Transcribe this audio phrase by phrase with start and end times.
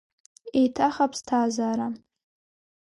[0.59, 1.87] Еиҭах аԥсҭазаара!